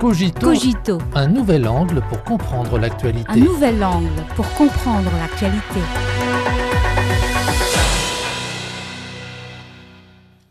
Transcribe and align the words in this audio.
Cogito, 0.00 0.40
Cogito, 0.40 0.98
un 1.14 1.28
nouvel 1.28 1.66
angle 1.68 2.02
pour 2.08 2.22
comprendre 2.24 2.76
un 2.76 2.80
l'actualité. 2.80 3.40
nouvel 3.40 3.82
angle 3.82 4.10
pour 4.34 4.48
comprendre 4.54 5.10
l'actualité. 5.12 5.80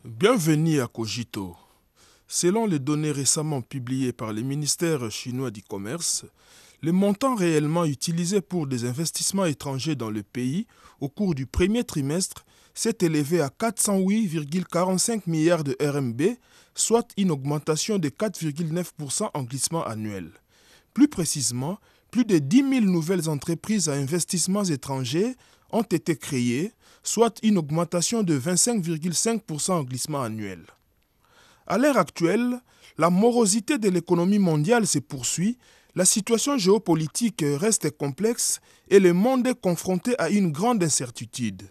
Bienvenue 0.06 0.80
à 0.82 0.88
Cogito. 0.88 1.56
Selon 2.28 2.66
les 2.66 2.80
données 2.80 3.12
récemment 3.12 3.62
publiées 3.62 4.14
par 4.14 4.34
le 4.34 4.42
ministère 4.42 5.12
chinois 5.12 5.52
du 5.52 5.62
Commerce, 5.62 6.26
le 6.82 6.92
montant 6.92 7.36
réellement 7.36 7.86
utilisé 7.86 8.42
pour 8.42 8.66
des 8.66 8.86
investissements 8.86 9.46
étrangers 9.46 9.96
dans 9.96 10.10
le 10.10 10.24
pays 10.24 10.66
au 11.00 11.10
cours 11.10 11.36
du 11.36 11.46
premier 11.46 11.84
trimestre 11.84 12.46
s'est 12.74 12.98
élevé 13.02 13.42
à 13.42 13.50
408,45 13.50 15.22
milliards 15.28 15.64
de 15.64 15.76
RMB, 15.80 16.22
soit 16.76 17.08
une 17.18 17.32
augmentation 17.32 18.00
de 18.00 18.10
4,9% 18.10 19.30
en 19.34 19.44
glissement 19.44 19.84
annuel. 19.84 20.32
Plus 20.94 21.08
précisément, 21.08 21.78
plus 22.12 22.26
de 22.26 22.38
10 22.38 22.58
000 22.58 22.86
nouvelles 22.86 23.30
entreprises 23.30 23.90
à 23.90 23.94
investissements 23.94 24.64
étrangers 24.64 25.36
ont 25.72 25.82
été 25.82 26.16
créées, 26.16 26.72
soit 27.02 27.38
une 27.44 27.58
augmentation 27.58 28.24
de 28.24 28.38
25,5% 28.40 29.72
en 29.72 29.84
glissement 29.84 30.22
annuel. 30.22 30.64
À 31.66 31.78
l'heure 31.78 31.98
actuelle, 31.98 32.60
la 32.98 33.10
morosité 33.10 33.78
de 33.78 33.90
l'économie 33.90 34.40
mondiale 34.40 34.86
se 34.86 35.00
poursuit, 35.00 35.58
la 35.96 36.06
situation 36.06 36.58
géopolitique 36.58 37.44
reste 37.44 37.90
complexe 37.92 38.60
et 38.90 39.00
le 39.00 39.14
monde 39.14 39.48
est 39.48 39.60
confronté 39.60 40.18
à 40.20 40.30
une 40.30 40.52
grande 40.52 40.84
incertitude. 40.84 41.64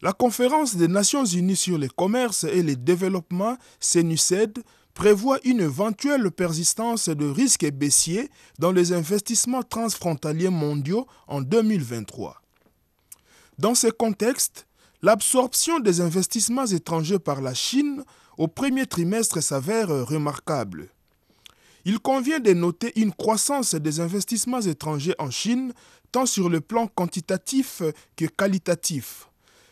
La 0.00 0.12
conférence 0.12 0.76
des 0.76 0.86
Nations 0.86 1.24
Unies 1.24 1.56
sur 1.56 1.76
le 1.76 1.88
commerce 1.88 2.44
et 2.44 2.62
le 2.62 2.76
développement, 2.76 3.56
CENUCED, 3.80 4.62
prévoit 4.94 5.40
une 5.42 5.60
éventuelle 5.60 6.30
persistance 6.30 7.08
de 7.08 7.28
risques 7.28 7.68
baissiers 7.72 8.30
dans 8.60 8.70
les 8.70 8.92
investissements 8.92 9.64
transfrontaliers 9.64 10.50
mondiaux 10.50 11.08
en 11.26 11.40
2023. 11.40 12.40
Dans 13.58 13.74
ce 13.74 13.88
contexte, 13.88 14.68
l'absorption 15.02 15.80
des 15.80 16.00
investissements 16.00 16.66
étrangers 16.66 17.18
par 17.18 17.40
la 17.40 17.54
Chine 17.54 18.04
au 18.36 18.46
premier 18.46 18.86
trimestre 18.86 19.42
s'avère 19.42 19.88
remarquable. 20.06 20.90
Il 21.84 21.98
convient 21.98 22.38
de 22.38 22.52
noter 22.52 22.92
une 23.00 23.12
croissance 23.12 23.74
des 23.74 23.98
investissements 23.98 24.60
étrangers 24.60 25.14
en 25.18 25.30
Chine, 25.30 25.72
tant 26.12 26.26
sur 26.26 26.48
le 26.48 26.60
plan 26.60 26.86
quantitatif 26.86 27.82
que 28.16 28.26
qualitatif. 28.26 29.27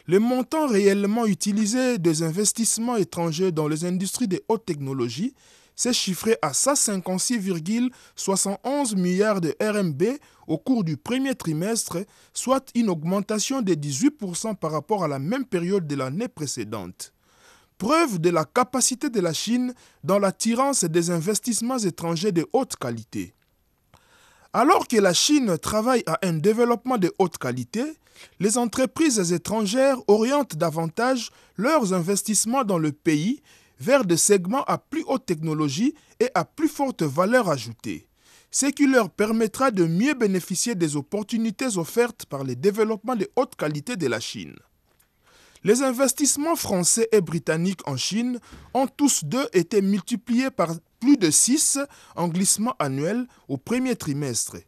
Le 0.08 0.20
montant 0.20 0.68
réellement 0.68 1.26
utilisé 1.26 1.98
des 1.98 2.22
investissements 2.22 2.94
étrangers 2.96 3.50
dans 3.50 3.66
les 3.66 3.84
industries 3.84 4.28
de 4.28 4.40
haute 4.48 4.64
technologie 4.64 5.34
s'est 5.74 5.92
chiffré 5.92 6.36
à 6.42 6.52
156,71 6.52 8.96
milliards 8.96 9.40
de 9.40 9.56
RMB 9.60 10.04
au 10.46 10.58
cours 10.58 10.84
du 10.84 10.96
premier 10.96 11.34
trimestre, 11.34 11.98
soit 12.32 12.70
une 12.76 12.88
augmentation 12.88 13.62
de 13.62 13.74
18% 13.74 14.54
par 14.54 14.70
rapport 14.70 15.02
à 15.02 15.08
la 15.08 15.18
même 15.18 15.44
période 15.44 15.88
de 15.88 15.96
l'année 15.96 16.28
précédente. 16.28 17.12
Preuve 17.76 18.20
de 18.20 18.30
la 18.30 18.44
capacité 18.44 19.10
de 19.10 19.20
la 19.20 19.32
Chine 19.32 19.74
dans 20.04 20.20
l'attirance 20.20 20.84
des 20.84 21.10
investissements 21.10 21.78
étrangers 21.78 22.32
de 22.32 22.46
haute 22.52 22.76
qualité. 22.76 23.34
Alors 24.52 24.86
que 24.86 24.98
la 24.98 25.12
Chine 25.12 25.58
travaille 25.58 26.04
à 26.06 26.16
un 26.22 26.34
développement 26.34 26.96
de 26.96 27.12
haute 27.18 27.38
qualité, 27.38 27.96
les 28.40 28.58
entreprises 28.58 29.32
étrangères 29.32 29.98
orientent 30.08 30.56
davantage 30.56 31.30
leurs 31.56 31.92
investissements 31.92 32.64
dans 32.64 32.78
le 32.78 32.92
pays 32.92 33.42
vers 33.78 34.04
des 34.04 34.16
segments 34.16 34.64
à 34.64 34.78
plus 34.78 35.04
haute 35.06 35.26
technologie 35.26 35.94
et 36.20 36.30
à 36.34 36.44
plus 36.44 36.68
forte 36.68 37.02
valeur 37.02 37.48
ajoutée, 37.48 38.08
ce 38.50 38.66
qui 38.66 38.86
leur 38.86 39.10
permettra 39.10 39.70
de 39.70 39.84
mieux 39.84 40.14
bénéficier 40.14 40.74
des 40.74 40.96
opportunités 40.96 41.76
offertes 41.76 42.26
par 42.26 42.44
le 42.44 42.56
développement 42.56 43.16
de 43.16 43.28
haute 43.36 43.56
qualité 43.56 43.96
de 43.96 44.06
la 44.06 44.20
Chine. 44.20 44.56
Les 45.64 45.82
investissements 45.82 46.56
français 46.56 47.08
et 47.12 47.20
britanniques 47.20 47.86
en 47.88 47.96
Chine 47.96 48.38
ont 48.72 48.86
tous 48.86 49.24
deux 49.24 49.46
été 49.52 49.82
multipliés 49.82 50.50
par 50.50 50.74
plus 51.00 51.16
de 51.16 51.30
6 51.30 51.80
en 52.14 52.28
glissement 52.28 52.74
annuel 52.78 53.26
au 53.48 53.56
premier 53.56 53.96
trimestre. 53.96 54.58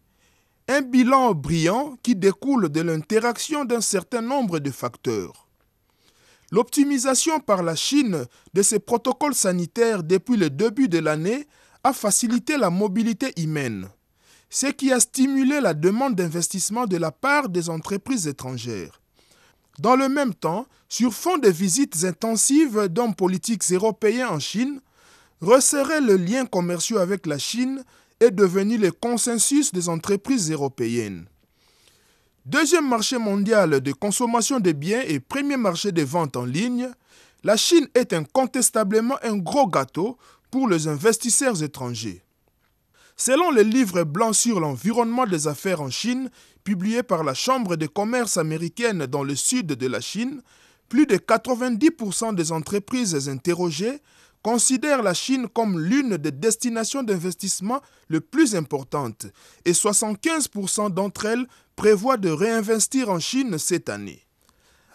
Un 0.71 0.83
bilan 0.83 1.33
brillant 1.33 1.97
qui 2.03 2.15
découle 2.15 2.69
de 2.69 2.83
l'interaction 2.83 3.65
d'un 3.65 3.81
certain 3.81 4.21
nombre 4.21 4.59
de 4.59 4.71
facteurs. 4.71 5.49
L'optimisation 6.51 7.41
par 7.41 7.62
la 7.62 7.75
Chine 7.75 8.27
de 8.53 8.62
ses 8.62 8.79
protocoles 8.79 9.34
sanitaires 9.34 10.03
depuis 10.03 10.37
le 10.37 10.51
début 10.51 10.89
de 10.89 10.99
l'année 10.99 11.47
a 11.84 11.95
facilité 11.95 12.59
la 12.59 12.69
mobilité 12.69 13.33
humaine, 13.41 13.89
ce 14.51 14.67
qui 14.67 14.93
a 14.93 15.01
stimulé 15.01 15.62
la 15.62 15.73
demande 15.73 16.17
d'investissement 16.17 16.85
de 16.85 16.99
la 16.99 17.12
part 17.12 17.49
des 17.49 17.71
entreprises 17.71 18.27
étrangères. 18.27 19.00
Dans 19.79 19.97
le 19.97 20.11
même 20.11 20.35
temps, 20.35 20.67
sur 20.91 21.15
fond 21.15 21.39
de 21.39 21.49
visites 21.49 22.05
intensives 22.05 22.89
d'hommes 22.89 23.15
politiques 23.15 23.65
européens 23.73 24.29
en 24.29 24.39
Chine, 24.39 24.83
resserrer 25.41 26.03
le 26.03 26.17
lien 26.17 26.45
commercial 26.45 26.99
avec 26.99 27.25
la 27.25 27.39
Chine 27.39 27.85
est 28.21 28.31
devenu 28.31 28.79
le 28.79 28.91
consensus 28.91 29.73
des 29.73 29.89
entreprises 29.89 30.51
européennes. 30.51 31.27
Deuxième 32.45 32.89
marché 32.89 33.19
mondial 33.19 33.81
de 33.81 33.93
consommation 33.93 34.59
de 34.59 34.73
biens 34.73 35.03
et 35.06 35.21
premier 35.21 35.56
marché 35.56 35.93
de 35.93 36.03
vente 36.03 36.37
en 36.37 36.45
ligne, 36.45 36.89
la 37.45 37.56
Chine 37.56 37.87
est 37.95 38.12
incontestablement 38.12 39.19
un 39.23 39.37
gros 39.37 39.67
gâteau 39.67 40.19
pour 40.51 40.69
les 40.69 40.89
investisseurs 40.89 41.62
étrangers. 41.62 42.23
Selon 43.17 43.51
le 43.51 43.62
livre 43.62 44.05
blanc 44.05 44.33
sur 44.33 44.61
l'environnement 44.61 45.27
des 45.27 45.47
affaires 45.47 45.83
en 45.83 45.91
Chine, 45.91 46.31
publié 46.65 47.03
par 47.03 47.25
la 47.25 47.35
Chambre 47.35 47.77
de 47.77 47.87
commerce 47.87 48.37
américaine 48.37 49.06
dans 49.06 49.25
le 49.25 49.37
sud 49.37 49.67
de 49.67 49.87
la 49.87 50.00
Chine, 50.00 50.41
plus 50.89 51.06
de 51.06 51.17
90% 51.17 52.35
des 52.35 52.53
entreprises 52.53 53.29
interrogées 53.29 54.00
considèrent 54.43 55.03
la 55.03 55.15
Chine 55.15 55.49
comme 55.49 55.78
l'une 55.81 56.16
des 56.16 56.31
destinations 56.31 57.03
d'investissement 57.03 57.81
les 58.09 58.21
plus 58.21 58.54
importantes 58.54 59.26
et 59.65 59.72
75% 59.72 60.93
d'entre 60.93 61.26
elles 61.26 61.47
prévoient 61.76 62.16
de 62.16 62.31
réinvestir 62.31 63.10
en 63.10 63.19
Chine 63.19 63.59
cette 63.59 63.88
année. 63.88 64.25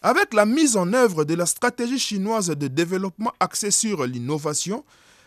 Avec 0.02 0.34
la 0.34 0.46
mise 0.46 0.76
en 0.76 0.92
œuvre 0.94 1.24
de 1.24 1.34
la 1.34 1.46
stratégie 1.46 2.00
chinoise 2.00 2.50
de 2.50 2.68
développement 2.68 3.32
axée 3.40 3.72
sur 3.72 4.06
l'innovation, 4.06 4.84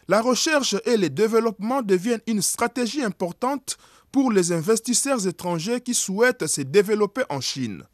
la 0.08 0.20
recherche 0.20 0.76
et 0.84 0.96
le 0.96 1.08
développement 1.08 1.82
deviennent 1.82 2.20
une 2.26 2.42
stratégie 2.42 3.02
importante 3.02 3.78
pour 4.12 4.30
les 4.30 4.52
investisseurs 4.52 5.26
étrangers 5.26 5.80
qui 5.80 5.94
souhaitent 5.94 6.46
se 6.46 6.60
développer 6.60 7.22
en 7.28 7.40
Chine. 7.40 7.84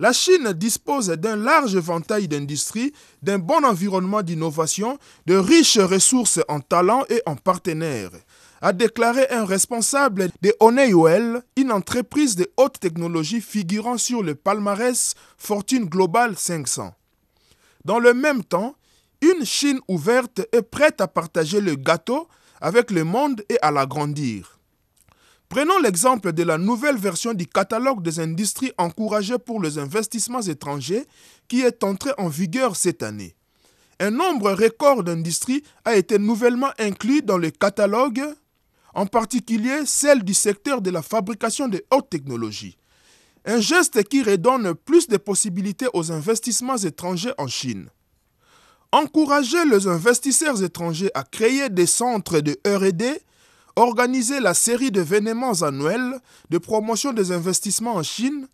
La 0.00 0.12
Chine 0.12 0.52
dispose 0.52 1.08
d'un 1.08 1.34
large 1.34 1.74
éventail 1.74 2.28
d'industries, 2.28 2.92
d'un 3.20 3.38
bon 3.40 3.64
environnement 3.64 4.22
d'innovation, 4.22 4.96
de 5.26 5.34
riches 5.34 5.78
ressources 5.78 6.38
en 6.46 6.60
talents 6.60 7.04
et 7.08 7.20
en 7.26 7.34
partenaires, 7.34 8.12
a 8.60 8.72
déclaré 8.72 9.26
un 9.30 9.44
responsable 9.44 10.28
de 10.40 10.54
Honeywell, 10.60 11.42
une 11.56 11.72
entreprise 11.72 12.36
de 12.36 12.48
haute 12.56 12.78
technologie 12.78 13.40
figurant 13.40 13.98
sur 13.98 14.22
le 14.22 14.36
palmarès 14.36 15.14
Fortune 15.36 15.86
Global 15.86 16.36
500. 16.36 16.94
Dans 17.84 17.98
le 17.98 18.14
même 18.14 18.44
temps, 18.44 18.76
une 19.20 19.44
Chine 19.44 19.80
ouverte 19.88 20.42
est 20.52 20.62
prête 20.62 21.00
à 21.00 21.08
partager 21.08 21.60
le 21.60 21.74
gâteau 21.74 22.28
avec 22.60 22.92
le 22.92 23.02
monde 23.02 23.42
et 23.48 23.58
à 23.62 23.72
l'agrandir. 23.72 24.57
Prenons 25.48 25.78
l'exemple 25.78 26.32
de 26.34 26.42
la 26.42 26.58
nouvelle 26.58 26.98
version 26.98 27.32
du 27.32 27.46
catalogue 27.46 28.02
des 28.02 28.20
industries 28.20 28.72
encouragées 28.76 29.38
pour 29.38 29.62
les 29.62 29.78
investissements 29.78 30.42
étrangers 30.42 31.06
qui 31.48 31.62
est 31.62 31.82
entrée 31.84 32.12
en 32.18 32.28
vigueur 32.28 32.76
cette 32.76 33.02
année. 33.02 33.34
Un 33.98 34.10
nombre 34.10 34.52
record 34.52 35.02
d'industries 35.02 35.62
a 35.86 35.96
été 35.96 36.18
nouvellement 36.18 36.70
inclus 36.78 37.22
dans 37.22 37.38
le 37.38 37.50
catalogue, 37.50 38.22
en 38.94 39.06
particulier 39.06 39.86
celle 39.86 40.22
du 40.22 40.34
secteur 40.34 40.82
de 40.82 40.90
la 40.90 41.00
fabrication 41.00 41.66
de 41.66 41.82
haute 41.90 42.10
technologie. 42.10 42.76
Un 43.46 43.60
geste 43.60 44.04
qui 44.04 44.22
redonne 44.22 44.74
plus 44.74 45.08
de 45.08 45.16
possibilités 45.16 45.86
aux 45.94 46.12
investissements 46.12 46.76
étrangers 46.76 47.32
en 47.38 47.46
Chine. 47.46 47.88
Encourager 48.92 49.64
les 49.64 49.86
investisseurs 49.86 50.62
étrangers 50.62 51.10
à 51.14 51.22
créer 51.22 51.70
des 51.70 51.86
centres 51.86 52.40
de 52.40 52.58
RD 52.66 53.18
organiser 53.78 54.40
la 54.40 54.54
série 54.54 54.90
d'événements 54.90 55.62
annuels 55.62 56.18
de 56.50 56.58
promotion 56.58 57.12
des 57.12 57.30
investissements 57.30 57.94
en 57.94 58.02
Chine, 58.02 58.48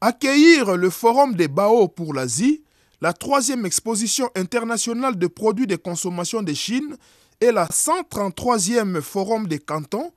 accueillir 0.00 0.76
le 0.76 0.90
Forum 0.90 1.34
des 1.34 1.48
Bao 1.48 1.88
pour 1.88 2.14
l'Asie, 2.14 2.62
la 3.00 3.12
troisième 3.12 3.66
exposition 3.66 4.30
internationale 4.36 5.18
de 5.18 5.26
produits 5.26 5.66
de 5.66 5.74
consommation 5.74 6.40
de 6.40 6.52
Chine 6.52 6.96
et 7.40 7.50
la 7.50 7.66
133e 7.66 9.00
Forum 9.00 9.48
des 9.48 9.58
cantons, 9.58 10.12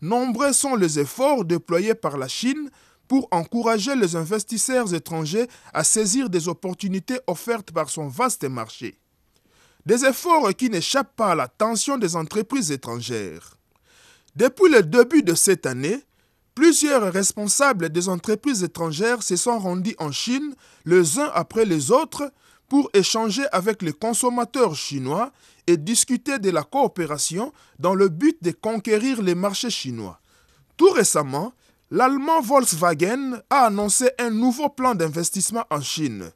nombreux 0.00 0.52
sont 0.52 0.76
les 0.76 1.00
efforts 1.00 1.44
déployés 1.44 1.94
par 1.94 2.16
la 2.16 2.28
Chine 2.28 2.70
pour 3.08 3.26
encourager 3.32 3.96
les 3.96 4.14
investisseurs 4.14 4.94
étrangers 4.94 5.48
à 5.74 5.82
saisir 5.82 6.30
des 6.30 6.48
opportunités 6.48 7.18
offertes 7.26 7.72
par 7.72 7.90
son 7.90 8.06
vaste 8.06 8.44
marché. 8.44 8.96
Des 9.84 10.04
efforts 10.04 10.54
qui 10.54 10.70
n'échappent 10.70 11.16
pas 11.16 11.32
à 11.32 11.34
l'attention 11.34 11.98
des 11.98 12.14
entreprises 12.14 12.70
étrangères. 12.70 13.56
Depuis 14.34 14.70
le 14.70 14.82
début 14.82 15.22
de 15.22 15.34
cette 15.34 15.66
année, 15.66 16.00
plusieurs 16.54 17.12
responsables 17.12 17.90
des 17.90 18.08
entreprises 18.08 18.64
étrangères 18.64 19.22
se 19.22 19.36
sont 19.36 19.58
rendus 19.58 19.94
en 19.98 20.10
Chine 20.10 20.54
les 20.86 21.18
uns 21.18 21.30
après 21.34 21.66
les 21.66 21.90
autres 21.90 22.32
pour 22.66 22.88
échanger 22.94 23.44
avec 23.52 23.82
les 23.82 23.92
consommateurs 23.92 24.74
chinois 24.74 25.32
et 25.66 25.76
discuter 25.76 26.38
de 26.38 26.48
la 26.48 26.62
coopération 26.62 27.52
dans 27.78 27.94
le 27.94 28.08
but 28.08 28.42
de 28.42 28.52
conquérir 28.52 29.20
les 29.20 29.34
marchés 29.34 29.68
chinois. 29.68 30.18
Tout 30.78 30.90
récemment, 30.90 31.52
l'allemand 31.90 32.40
Volkswagen 32.40 33.42
a 33.50 33.66
annoncé 33.66 34.10
un 34.18 34.30
nouveau 34.30 34.70
plan 34.70 34.94
d'investissement 34.94 35.66
en 35.68 35.82
Chine. 35.82 36.30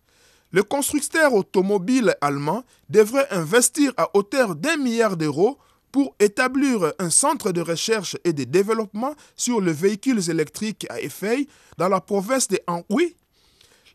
Le 0.53 0.63
constructeur 0.63 1.33
automobile 1.33 2.15
allemand 2.21 2.63
devrait 2.91 3.27
investir 3.31 3.95
à 3.97 4.11
hauteur 4.15 4.55
d'un 4.55 4.77
milliard 4.77 5.17
d'euros 5.17 5.59
pour 5.97 6.15
établir 6.21 6.93
un 6.99 7.09
centre 7.09 7.53
de 7.53 7.63
recherche 7.63 8.19
et 8.23 8.35
de 8.35 8.45
développement 8.45 9.15
sur 9.35 9.63
les 9.63 9.73
véhicules 9.73 10.29
électriques 10.29 10.87
à 10.91 11.01
effet 11.01 11.49
dans 11.79 11.89
la 11.89 12.03
province 12.03 12.49
de 12.49 12.59
Anhui. 12.67 13.17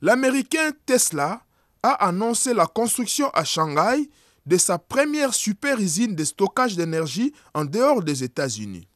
L'américain 0.01 0.71
Tesla 0.87 1.43
a 1.83 2.07
annoncé 2.07 2.55
la 2.55 2.65
construction 2.65 3.29
à 3.35 3.43
Shanghai 3.43 4.09
de 4.47 4.57
sa 4.57 4.79
première 4.79 5.35
super 5.35 5.79
usine 5.79 6.15
de 6.15 6.23
stockage 6.23 6.75
d'énergie 6.75 7.33
en 7.53 7.65
dehors 7.65 8.01
des 8.01 8.23
États-Unis. 8.23 8.87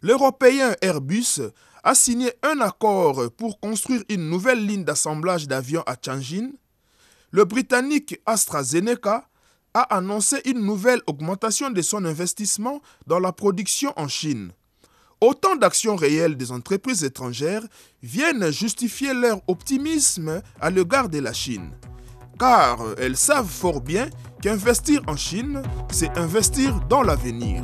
L'Européen 0.00 0.74
Airbus 0.80 1.42
a 1.84 1.94
signé 1.94 2.32
un 2.42 2.62
accord 2.62 3.30
pour 3.36 3.60
construire 3.60 4.02
une 4.08 4.26
nouvelle 4.30 4.64
ligne 4.64 4.84
d'assemblage 4.84 5.46
d'avions 5.46 5.82
à 5.84 5.96
Tianjin. 5.96 6.52
Le 7.30 7.44
Britannique 7.44 8.18
AstraZeneca 8.24 9.27
a 9.78 9.96
annoncé 9.96 10.40
une 10.44 10.60
nouvelle 10.60 11.02
augmentation 11.06 11.70
de 11.70 11.82
son 11.82 12.04
investissement 12.04 12.80
dans 13.06 13.20
la 13.20 13.30
production 13.32 13.92
en 13.96 14.08
Chine. 14.08 14.50
Autant 15.20 15.54
d'actions 15.54 15.94
réelles 15.94 16.36
des 16.36 16.50
entreprises 16.50 17.04
étrangères 17.04 17.62
viennent 18.02 18.50
justifier 18.50 19.14
leur 19.14 19.40
optimisme 19.46 20.42
à 20.60 20.70
l'égard 20.70 21.08
de 21.08 21.20
la 21.20 21.32
Chine, 21.32 21.70
car 22.40 22.80
elles 22.98 23.16
savent 23.16 23.48
fort 23.48 23.80
bien 23.80 24.10
qu'investir 24.42 25.00
en 25.06 25.16
Chine, 25.16 25.62
c'est 25.92 26.16
investir 26.18 26.80
dans 26.88 27.02
l'avenir. 27.02 27.62